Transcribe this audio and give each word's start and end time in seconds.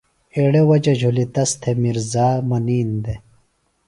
ایڑےۡ 0.35 0.67
وجہ 0.69 0.93
جُھلی 0.99 1.25
تس 1.33 1.51
تھےۡ 1.61 1.77
میرزا 1.81 2.27
منِین 2.49 2.89
دےۡ 3.03 3.19